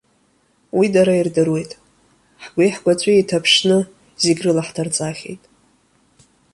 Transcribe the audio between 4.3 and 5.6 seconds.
рыла ҳҭырҵаахьеит.